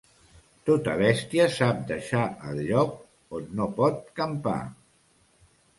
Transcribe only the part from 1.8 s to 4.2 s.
deixar el lloc on no pot